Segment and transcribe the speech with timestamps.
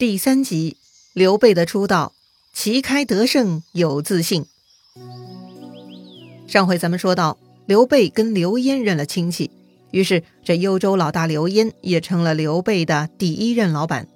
[0.00, 0.78] 第三集，
[1.12, 2.14] 刘备的出道，
[2.54, 4.46] 旗开得胜有自信。
[6.46, 9.50] 上回咱们说到，刘备跟刘焉认了亲戚，
[9.90, 14.08] 于是这幽州老大刘焉也成了刘备的第一任老板。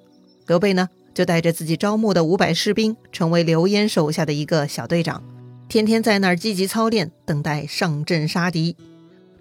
[0.46, 5.22] 刘备呢，就带着自己招募的五百士兵，成为刘焉手下的一个小队长，
[5.68, 8.74] 天天在那儿积极操练，等待上阵杀敌。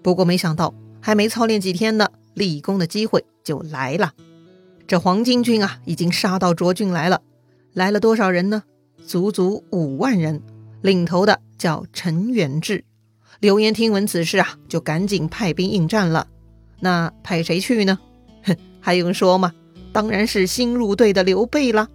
[0.02, 4.12] 不过没想到，还没操练几天呢，立功的机会就来了。
[4.86, 7.22] 这黄巾军啊，已经杀到涿郡来了。
[7.72, 8.62] 来了多少人呢？
[9.06, 10.42] 足足五万人，
[10.82, 12.84] 领头的叫陈远志。
[13.40, 16.26] 刘焉听闻此事啊，就赶紧派兵应战了。
[16.80, 17.98] 那派谁去呢？
[18.44, 19.52] 哼，还用说吗？
[19.92, 21.88] 当然是新入队的刘备了。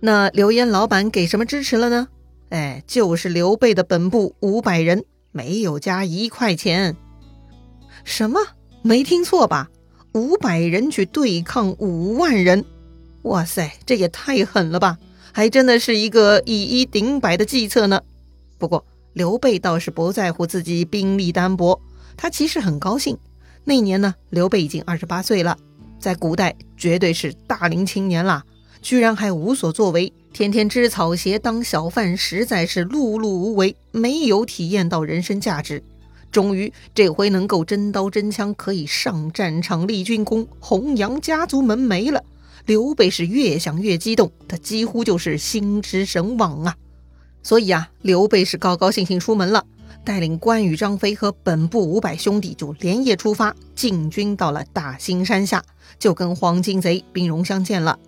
[0.00, 2.08] 那刘焉老板给什么支持了呢？
[2.50, 6.96] 哎，就是刘备的本部五百人，没有加一块钱。
[8.04, 8.40] 什么？
[8.82, 9.68] 没听错吧？
[10.12, 12.64] 五百人去对抗五万人，
[13.22, 14.98] 哇塞，这也太狠了吧！
[15.32, 18.02] 还真的是一个以一顶百的计策呢。
[18.56, 21.80] 不过刘备倒是不在乎自己兵力单薄，
[22.16, 23.16] 他其实很高兴。
[23.64, 25.56] 那年呢，刘备已经二十八岁了，
[26.00, 28.44] 在古代绝对是大龄青年啦，
[28.80, 35.82] 居然还无所作为，天天织草鞋当小贩，实在是碌碌无为，没有体验到人生价值。
[36.30, 42.22] 终于这回能够真刀真枪，可以上战场立军功，弘扬家族门楣了。
[42.66, 46.76] 刘备是越想越激动，他几乎就是心驰神往啊！
[47.42, 49.64] 所以啊，刘备是高高兴兴出门了，
[50.04, 55.64] 带领关羽、张飞和本部五百兄弟就连夜出发，进军到了大兴山下，
[55.98, 57.98] 就跟黄巾贼兵戎相见了。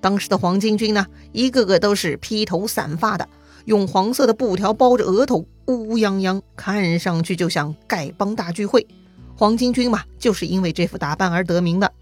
[0.00, 3.28] 当时的黄巾军呢，一个个都是披头散发的。
[3.68, 8.86] 用黄色的布条包着额头，乌泱泱，看上去就像丐帮大聚会。
[9.36, 11.92] 黄巾军嘛，就是因为这副打扮而得名的。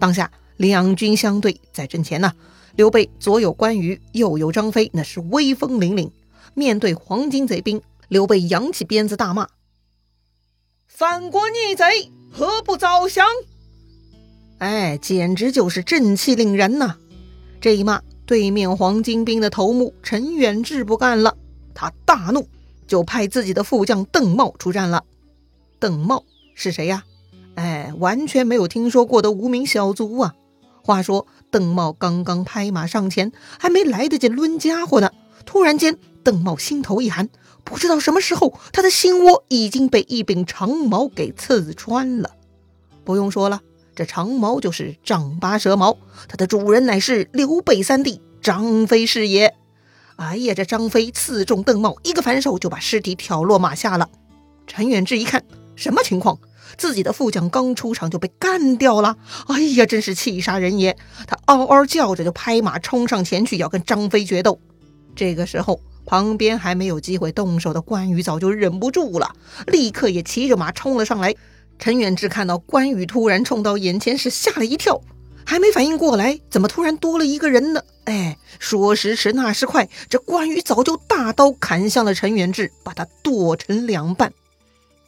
[0.00, 2.32] 当下两军相对，在阵前呢，
[2.74, 6.10] 刘备左有关羽，右有张飞，那是威风凛凛。
[6.54, 9.46] 面对黄巾贼兵，刘备扬起鞭子大骂
[10.88, 13.24] ：“反国逆贼，何不早降？”
[14.58, 16.96] 哎，简直就是正气凛然呐！
[17.60, 18.02] 这一骂。
[18.32, 21.36] 对面黄巾兵的头目陈远志不干了，
[21.74, 22.48] 他大怒，
[22.86, 25.04] 就派自己的副将邓茂出战了。
[25.78, 27.04] 邓茂是谁呀？
[27.56, 30.34] 哎，完全没有听说过的无名小卒啊！
[30.82, 35.10] 话说邓茂刚刚拍马上前，还没来得及抡家伙呢，
[35.44, 37.28] 突然间邓茂心头一寒，
[37.64, 42.30] 不知道什么时候他的心窝已经被一柄长矛给刺穿了。
[43.04, 43.60] 不用说了。
[43.94, 45.98] 这长矛就是丈八蛇矛，
[46.28, 49.54] 它的主人乃是刘备三弟张飞是也。
[50.16, 54.08] 哎呀，这张飞刺中邓茂，一个反手就把尸体挑落马下了。
[54.66, 55.44] 陈远志一看，
[55.74, 56.38] 什么情况？
[56.78, 59.16] 自己的副将刚出场就被干掉了。
[59.48, 60.96] 哎呀，真是气杀人也！
[61.26, 64.58] 他嗷嗷叫着就拍马冲上前去要跟张飞决斗。
[65.14, 69.34] 这个时候，旁边还没有机会动手的关羽早就忍不住了，
[69.66, 71.34] 立刻也骑着马冲了上来。
[71.82, 75.00] 陈远志看到关羽突然冲到眼前，时吓了一跳，
[75.44, 77.82] 还没反应过来，怎么突然多了一个人呢？
[78.04, 84.32] 哎，说时迟，那时快，这关羽早就大刀砍向了陈远志，把他剁成两半。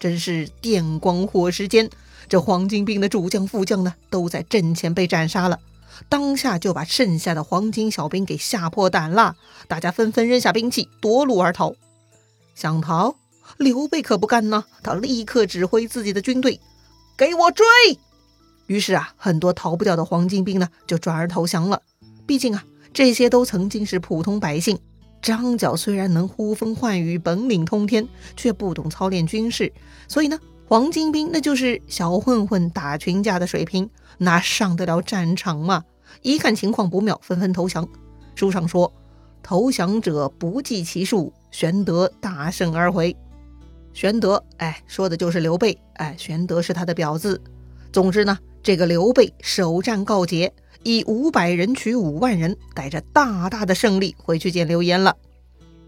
[0.00, 1.88] 真是电光火石间，
[2.28, 5.60] 这黄巾兵的主将、副将呢，都在阵前被斩杀了。
[6.08, 9.36] 当下就把剩下的黄金小兵给吓破胆了，
[9.68, 11.72] 大家纷纷扔下兵器，夺路而逃。
[12.56, 13.14] 想逃？
[13.58, 16.60] 刘备可不干呢，他立刻指挥自己的军队，
[17.16, 17.64] 给我追！
[18.66, 21.80] 于是啊，很多逃不掉的黄巾兵呢，就转而投降了。
[22.26, 24.78] 毕竟啊，这些都曾经是普通百姓。
[25.20, 28.06] 张角虽然能呼风唤雨，本领通天，
[28.36, 29.72] 却不懂操练军事，
[30.08, 33.88] 所以呢，黄巾兵那就是小混混打群架的水平，
[34.18, 35.82] 哪上得了战场嘛？
[36.22, 37.88] 一看情况不妙，纷纷投降。
[38.34, 38.92] 书上说，
[39.42, 43.16] 投降者不计其数，玄德大胜而回。
[43.94, 47.40] 玄德，哎，说的就是刘备，哎，玄德是他的表字。
[47.92, 55.16] 总之呢，这个刘备首战告捷，以五百人取五万人，带着大大的胜利回去见刘焉了。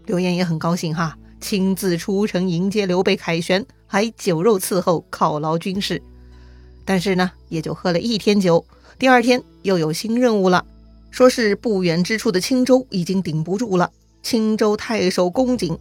[0.05, 6.01] 刘焉也很高兴哈，亲自出城迎接刘备凯旋，还酒肉伺候，犒劳军士。
[6.85, 8.65] 但是呢，也就喝了一天酒，
[8.97, 10.65] 第二天又有新任务了，
[11.11, 13.91] 说是不远之处的青州已经顶不住了，
[14.23, 15.77] 青州太守公瑾。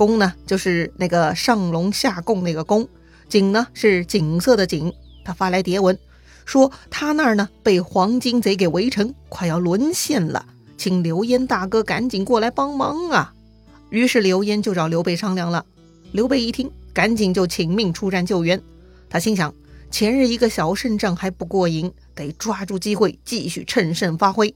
[0.00, 2.86] 公呢，就是那个上龙下贡那个公；
[3.28, 4.90] 景呢，是景色的景。
[5.26, 5.98] 他发来牒文，
[6.46, 10.46] 说他那儿呢被黄巾贼给围城，快要沦陷了，
[10.78, 13.34] 请刘焉大哥赶紧过来帮忙啊！
[13.90, 15.66] 于是刘焉就找刘备商量了。
[16.12, 18.58] 刘备一听，赶紧就请命出战救援。
[19.10, 19.54] 他心想，
[19.90, 24.54] 前日一个小胜仗还不过瘾，得抓住机会继续乘胜发挥。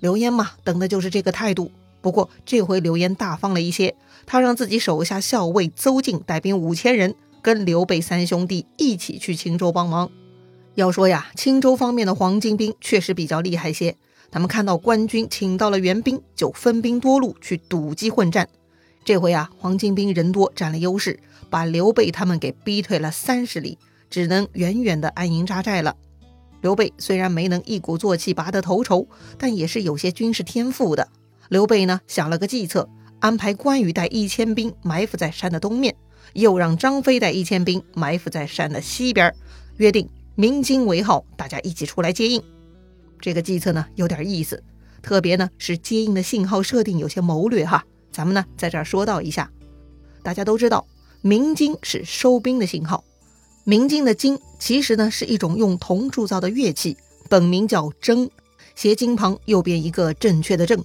[0.00, 1.72] 刘焉嘛，等的就是这个态度。
[2.06, 10.08] 不过这回刘焉大方了一些，他让自己手下校尉邹靖带兵五千人，跟刘备三兄弟一起去青州帮忙。
[10.76, 13.96] 要说呀，青州方面的黄巾兵确实比较厉害些。
[14.30, 18.48] 他们看到官军请到了援兵，就分兵多路去堵击混战。
[19.04, 21.18] 这回啊，黄巾兵人多，占了优势，
[21.50, 23.78] 把刘备他们给逼退了三十里，
[24.08, 25.96] 只能远远的安营扎寨了。
[26.60, 31.08] 刘备虽然没能一鼓作气拔得头筹，但也是有些军事天赋的。
[31.48, 32.88] 刘备呢想了个计策，
[33.20, 35.94] 安排关羽带一千兵埋伏在山的东面，
[36.32, 39.32] 又让张飞带一千兵埋伏在山的西边，
[39.76, 42.42] 约定鸣金为号，大家一起出来接应。
[43.20, 44.62] 这个计策呢有点意思，
[45.02, 47.84] 特别呢是接应的信号设定有些谋略哈。
[48.12, 49.50] 咱们呢在这儿说到一下，
[50.22, 50.86] 大家都知道
[51.22, 53.04] 鸣金是收兵的信号。
[53.64, 56.96] 鸣金的金其实呢是一种用铜铸造的乐器，
[57.28, 58.28] 本名叫筝，
[58.74, 60.84] 斜金旁右边一个正确的正。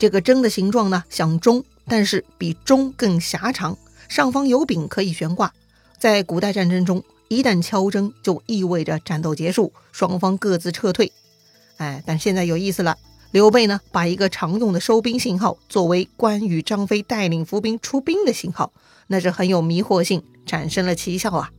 [0.00, 3.76] 这个筝的形状呢像钟，但是比钟更狭长，
[4.08, 5.52] 上方有柄可以悬挂。
[5.98, 11.12] 在古代战争中，一旦敲钟就意味着战斗结束，双方各自撤退。
[11.76, 12.96] 哎，但现在有意思了，
[13.30, 18.72] 刘备呢把一个常用的收兵信号作为关羽、张飞带领伏兵出兵的信号，
[19.06, 21.50] 那是很有迷惑性，产生了奇效啊。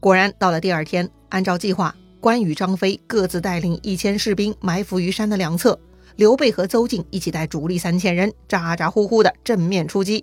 [0.00, 5.80] 果然，到了第二天，按照计划，关羽、张飞各自带领一千士兵埋伏于山的两侧，
[6.20, 10.22] 刘备和邹靖一起带主力三千人，咋咋呼呼的正面出击。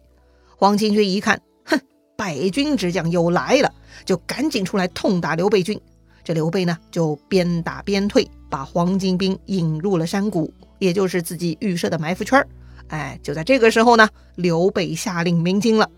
[0.55, 1.81] 黄巾军一看，哼，
[2.15, 3.73] 败军之将又来了，
[4.05, 5.81] 就赶紧出来痛打刘备军。
[6.23, 12.47] 这刘备呢，就边打边退，把黄巾兵引入了山谷，也就是自己预设的埋伏圈
[12.89, 15.89] 哎，就在这个时候呢，刘备下令鸣金了。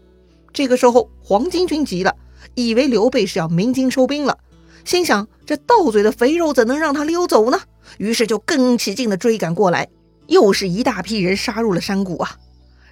[0.54, 2.16] 这个时候，黄巾军急了。
[2.56, 4.38] 以为刘备是要鸣金收兵了，
[4.86, 7.60] 心想这斗嘴的肥肉怎能让他溜走呢？
[7.98, 9.88] 于是就更起劲的追赶过来，
[10.28, 12.38] 又是一大批人杀入了山谷啊！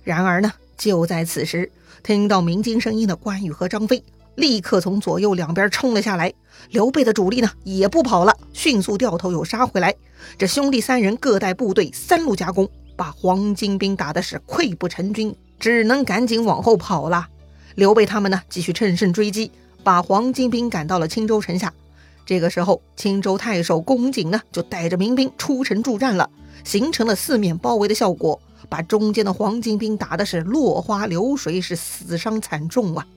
[0.04, 1.72] 然而呢，就在此时，
[2.04, 4.04] 听到鸣金声音的关羽和张飞
[4.36, 6.34] 立刻从左右两边冲了下来。
[6.72, 9.94] 刘备的主力呢也不跑了，迅速掉头又杀回来。
[10.38, 17.28] 这兄弟三人各带部队三路夹攻，把黄巾兵打的是溃不成军，只能赶紧往后跑了。
[17.76, 19.52] 刘备他们呢，继续乘胜追击，
[19.84, 21.72] 把黄巾兵赶到了青州城下。
[22.28, 26.30] 这个时候，青州太守公瑾呢，就带着民兵出城助战了，
[26.66, 28.38] 形成了四面包围的效果，
[28.68, 33.08] 把中间的黄巾兵打的是落花流水，是死伤惨重啊。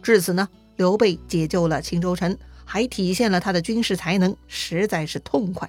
[0.00, 5.68] 至此呢，刘备解救了青州城，还体现了他的军事才能，实在是痛快。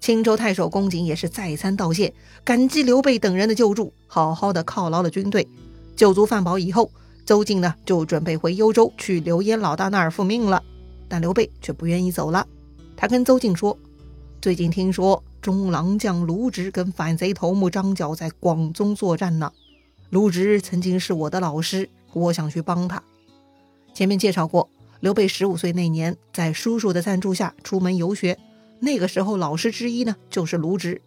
[0.00, 2.12] 青州太守公瑾也是再三道谢，
[2.42, 5.46] 感激刘备等人的救助，好好的犒劳了军队，
[5.94, 6.90] 酒足饭饱以后。
[7.24, 10.62] 邹靖呢，就准备回幽州去刘焉老大那儿复命了，
[11.08, 12.46] 但刘备却不愿意走了。
[12.96, 13.78] 他跟邹靖说
[14.42, 19.52] ：“最近听说中郎将卢植跟反贼头目张角在广宗作战呢。
[20.10, 23.02] 卢植曾经是我的老师，我想去帮他。”
[23.94, 24.68] 前面介绍过，
[25.00, 28.38] 刘备十五岁那年，在叔叔的赞助下出门游学，
[28.80, 31.00] 那个时候老师之一呢就是卢植。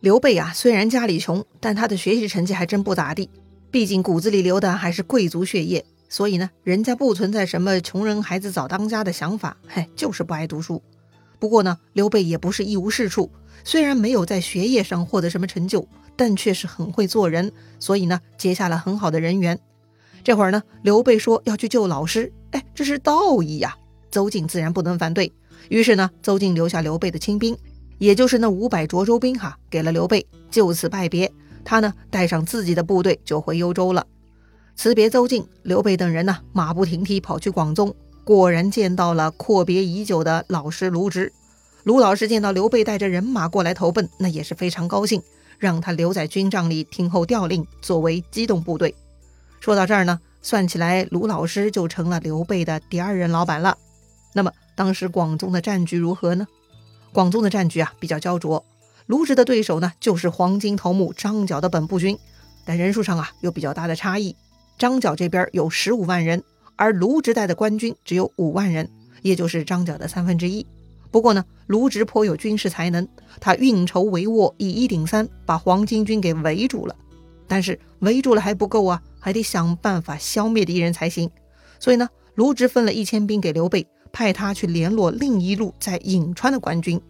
[0.00, 3.30] 刘备啊，虽然家里穷，但他的学习成绩还真不咋地。
[3.70, 10.80] 毕竟骨子里流的还是贵族血液，所以呢，人家不存在什么穷人孩子早当家的想法，嘿，就是不爱读书。
[11.40, 13.32] 不过呢，刘备也不是一无是处，
[13.64, 19.58] 虽然没有在学业上获得什么成就，但却是很会做人，所以呢，结下了很好的人缘。
[20.22, 23.76] 这会儿呢，刘备说要去救老师，哎，这是道义呀，
[24.12, 25.32] 邹靖自然不能反对。
[25.68, 27.58] 于是呢，邹靖留下刘备的亲兵，
[27.98, 31.32] 也就是那五百涿州兵哈，给了刘备，就此拜别。
[31.64, 34.06] 他呢，带上自己的部队就回幽州了。
[34.76, 41.32] 辞别邹靖，刘备等人呢，马不停蹄跑去广宗，果然见到了阔别已久的老师卢植。
[41.84, 45.22] 卢老师见到刘备带着人马过来投奔，那也是非常高兴，
[45.58, 48.94] 让他留在军帐里听候调令，作为机动部队。
[49.60, 53.78] 说到这儿呢，算起来卢老师就成了刘备的第二任老板了。
[54.32, 56.46] 那么当时广宗的战局如何呢？
[57.12, 58.64] 广宗的战局啊，比较焦灼。
[59.06, 62.18] 卢植的对手呢，就是黄金头目张角的本部军，
[62.64, 64.34] 但人数上啊有比较大的差异。
[64.78, 66.42] 张角这边有十五万人，
[66.76, 68.88] 而卢植带的官军只有五万人，
[69.22, 70.66] 也就是张角的三分之一。
[71.10, 73.06] 不过呢，卢植颇有军事才能，
[73.40, 76.96] 他运筹帷幄，以一顶三，把黄巾军给围住了。
[77.46, 81.30] 但是围住了还不够啊，还得想办法消灭敌人才行。
[81.78, 87.00] 所以呢，卢植分了一千兵给刘备，派他去联络另一路在颍川的官军。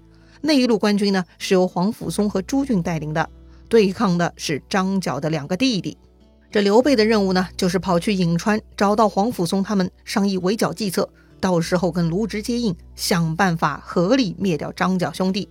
[0.42, 3.30] 那一路官军呢，是由黄甫松和朱俊带领的，
[3.70, 5.96] 对抗的是张角的两个弟弟。
[6.54, 15.48] 这刘备的任务呢，就是跑去颍川找到黄甫松他们，商议围剿计策，到时候跟卢植接应，想办法合力灭掉张角兄弟。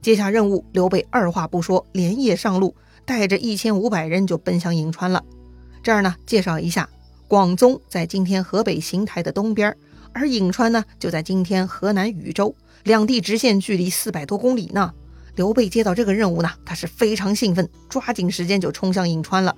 [0.00, 2.74] 接下任务，刘备二话不说，连夜上路，
[3.04, 5.22] 带着一千五百人就奔向颍川了。
[5.82, 6.88] 这儿呢，介绍一下，
[7.26, 9.76] 广宗在今天河北邢台的东边，
[10.14, 14.94] 而颍川呢就在今天河南禹州，两地直线距离四百多公里呢。
[15.36, 19.54] 刘备接到这个任务呢，他是非常兴奋，抓紧时间就冲向颍川了。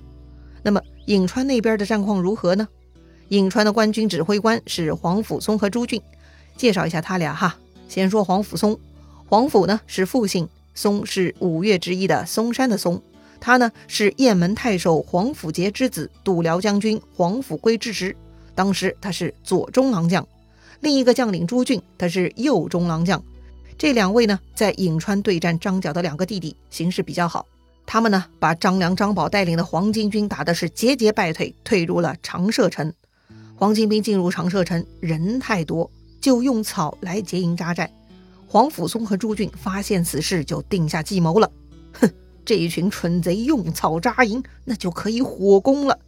[0.62, 2.68] 那么颍川那边的战况如何呢？
[3.28, 6.02] 颍川的官军指挥官是黄甫松和朱俊，
[6.56, 7.56] 介绍一下他俩哈。
[7.88, 8.78] 先说黄甫松，
[9.26, 13.00] 黄甫呢是复姓，松是五岳之一的嵩山的嵩。
[13.40, 18.14] 他呢是雁门太守黄甫节之子，度辽将军黄甫圭之侄。
[18.54, 20.26] 当时他是左中郎将。
[20.80, 23.22] 另一个将领朱俊，他是右中郎将。
[23.78, 27.46] 这两位呢在颍川对战张角的两个弟弟，形势比较好。
[27.86, 32.92] 他们呢把张良、张宝带领的黄巾军打的是节节败退，退入了长社城。
[33.56, 37.92] 黄巾兵进入长社城，人太多，就用草来结营扎寨。
[38.46, 41.50] 黄甫松和朱俊发现此事，就定下计谋了。
[41.92, 42.10] 哼，
[42.44, 45.98] 这一群蠢贼用草扎营，那就可以火攻了。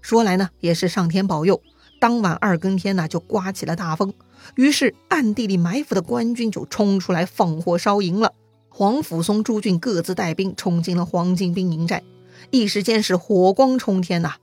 [0.00, 1.62] 说来呢，也是上天保佑。
[2.00, 4.12] 当晚二更天呢，就刮起了大风，
[4.56, 8.34] 于是暗地里埋伏的官军就冲出来放火烧营了。
[8.74, 12.02] 黄甫松、朱俊各自带兵冲进了黄巾兵营寨，
[12.50, 14.36] 一时间是火光冲天呐。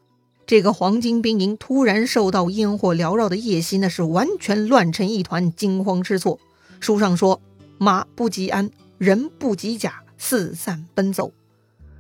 [0.46, 6.40] 这个黄巾兵营突然受到烟火缭绕的夜袭，那是完全乱成一团，惊慌失措。
[6.80, 7.42] 书上说
[7.80, 8.70] ：“马不及鞍，
[9.00, 11.32] 人不及甲，四散奔走。”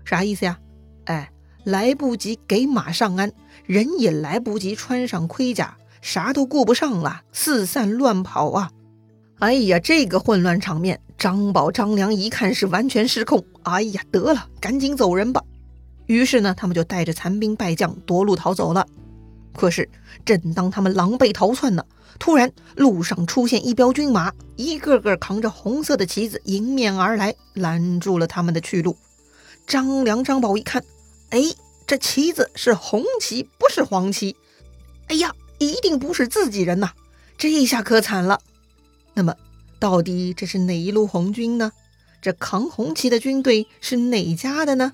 [0.06, 0.60] 啥意思呀？
[1.06, 1.32] 哎，
[1.64, 3.32] 来不及给马上鞍，
[3.66, 8.72] 人也来不及穿上盔甲，啥都顾不上了，四散乱跑啊！
[9.40, 13.44] 哎呀，这个混乱场面，张宝、张良一看是完全失控。
[13.64, 15.44] 哎呀，得了，赶紧走人吧。
[16.06, 18.88] 于是呢，他们就带着残兵败将夺路逃走了。
[19.54, 19.90] 可是，
[20.24, 21.84] 正当他们狼狈逃窜呢，
[22.18, 28.96] 突然路上出现一彪军马，一个个扛着红色的旗子迎面而来，拦住了他们的去路。
[29.68, 30.82] 张良、张宝一看，
[31.32, 31.42] 哎，
[31.86, 34.38] 这旗子是红旗，不是黄旗。
[35.08, 36.92] 哎呀，一定不是自己人呐！
[37.38, 38.40] 这下可惨了。
[39.14, 39.36] 那么，
[39.80, 41.72] 到底这是哪一路红军呢？
[42.22, 44.92] 这扛红旗的军队是哪家的呢？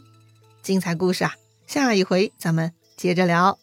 [0.61, 1.33] 精彩故事啊，
[1.65, 3.57] 下一回咱们接着聊。